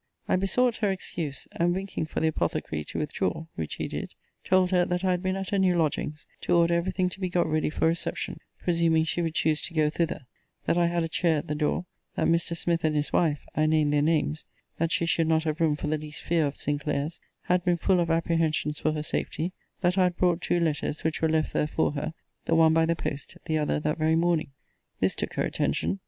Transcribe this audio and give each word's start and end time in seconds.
I 0.27 0.35
besought 0.35 0.77
her 0.77 0.89
excuse; 0.89 1.47
and 1.51 1.75
winking 1.75 2.07
for 2.07 2.21
the 2.21 2.29
apothecary 2.29 2.83
to 2.85 2.97
withdraw, 2.97 3.45
[which 3.53 3.75
he 3.75 3.87
did,] 3.87 4.15
told 4.43 4.71
her, 4.71 4.83
that 4.83 5.03
I 5.05 5.11
had 5.11 5.21
been 5.21 5.35
at 5.35 5.51
her 5.51 5.59
new 5.59 5.77
lodgings, 5.77 6.25
to 6.41 6.55
order 6.57 6.73
every 6.73 6.91
thing 6.91 7.07
to 7.09 7.19
be 7.19 7.29
got 7.29 7.45
ready 7.45 7.69
for 7.69 7.85
reception, 7.85 8.39
presuming 8.57 9.03
she 9.03 9.21
would 9.21 9.35
choose 9.35 9.61
to 9.61 9.75
go 9.75 9.91
thither: 9.91 10.25
that 10.65 10.75
I 10.75 10.87
had 10.87 11.03
a 11.03 11.07
chair 11.07 11.37
at 11.37 11.47
the 11.47 11.53
door: 11.53 11.85
that 12.15 12.25
Mr. 12.25 12.57
Smith 12.57 12.83
and 12.83 12.95
his 12.95 13.13
wife 13.13 13.45
[I 13.55 13.67
named 13.67 13.93
their 13.93 14.01
names, 14.01 14.45
that 14.79 14.91
she 14.91 15.05
should 15.05 15.27
not 15.27 15.43
have 15.43 15.61
room 15.61 15.75
for 15.75 15.85
the 15.85 15.99
least 15.99 16.23
fear 16.23 16.47
of 16.47 16.57
Sinclair's] 16.57 17.19
had 17.43 17.63
been 17.63 17.77
full 17.77 17.99
of 17.99 18.09
apprehensions 18.09 18.79
for 18.79 18.93
her 18.93 19.03
safety: 19.03 19.53
that 19.81 19.99
I 19.99 20.03
had 20.05 20.17
brought 20.17 20.41
two 20.41 20.59
letters, 20.59 21.03
which 21.03 21.21
were 21.21 21.29
left 21.29 21.53
there 21.53 21.67
fore 21.67 21.91
her; 21.91 22.15
the 22.45 22.55
one 22.55 22.73
by 22.73 22.87
the 22.87 22.95
post, 22.95 23.37
the 23.45 23.59
other 23.59 23.79
that 23.81 23.99
very 23.99 24.15
morning. 24.15 24.49
This 24.99 25.13
took 25.13 25.33
her 25.35 25.43
attention. 25.43 25.99